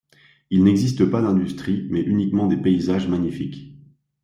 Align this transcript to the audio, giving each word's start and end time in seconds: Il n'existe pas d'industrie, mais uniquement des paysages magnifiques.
Il 0.49 0.63
n'existe 0.63 1.05
pas 1.05 1.21
d'industrie, 1.21 1.85
mais 1.91 2.01
uniquement 2.01 2.47
des 2.47 2.57
paysages 2.57 3.07
magnifiques. 3.07 3.75